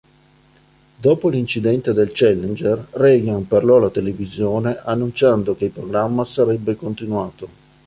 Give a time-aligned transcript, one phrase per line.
[0.99, 7.47] Dopo l'incidente del Challenger, Reagan parlò alla televisione annunciando che il programma sarebbe continuato.